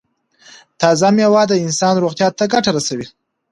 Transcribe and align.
تازه 0.81 1.09
میوه 1.15 1.43
د 1.47 1.53
انسان 1.65 1.93
روغتیا 2.03 2.27
ته 2.37 2.43
ګټه 2.53 2.71
رسوي. 2.77 3.07